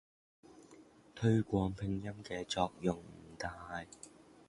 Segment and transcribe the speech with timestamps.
[1.13, 3.51] 推廣拼音嘅作用唔大